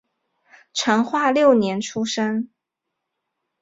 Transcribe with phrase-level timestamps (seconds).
[0.73, 2.49] 成化六年出生。